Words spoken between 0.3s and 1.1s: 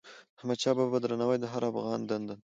احمدشاه بابا